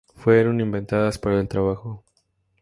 Fueron 0.15 0.59
inventadas 0.59 1.19
para 1.19 1.39
el 1.39 1.47
trabajo. 1.47 2.03